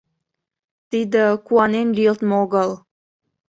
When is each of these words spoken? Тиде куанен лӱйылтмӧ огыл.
Тиде 0.89 1.23
куанен 1.45 1.87
лӱйылтмӧ 1.95 2.33
огыл. 2.43 2.69